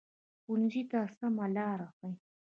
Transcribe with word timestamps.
ښوونځی 0.41 0.81
د 0.91 0.93
سمه 1.17 1.45
لار 1.55 1.79
ښيي 1.97 2.09